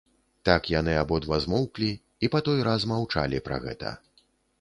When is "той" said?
2.47-2.63